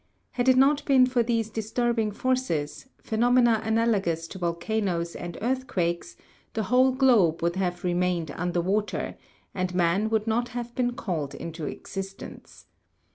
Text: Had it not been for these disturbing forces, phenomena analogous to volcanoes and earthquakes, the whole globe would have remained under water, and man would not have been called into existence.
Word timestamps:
Had 0.31 0.49
it 0.49 0.57
not 0.57 0.83
been 0.85 1.05
for 1.05 1.21
these 1.21 1.51
disturbing 1.51 2.11
forces, 2.11 2.87
phenomena 3.03 3.61
analogous 3.63 4.27
to 4.29 4.39
volcanoes 4.39 5.15
and 5.15 5.37
earthquakes, 5.43 6.15
the 6.53 6.63
whole 6.63 6.91
globe 6.91 7.43
would 7.43 7.57
have 7.57 7.83
remained 7.83 8.31
under 8.31 8.61
water, 8.61 9.15
and 9.53 9.75
man 9.75 10.09
would 10.09 10.25
not 10.25 10.49
have 10.57 10.73
been 10.73 10.93
called 10.93 11.35
into 11.35 11.67
existence. 11.67 12.65